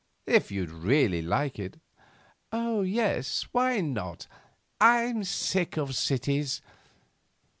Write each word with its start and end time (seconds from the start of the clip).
'If 0.25 0.49
you'd 0.51 0.71
really 0.71 1.21
like 1.21 1.59
it.' 1.59 1.79
'Oh, 2.51 2.81
yes. 2.81 3.43
Why 3.51 3.81
not? 3.81 4.25
I'm 4.79 5.23
sick 5.23 5.77
of 5.77 5.95
cities. 5.95 6.59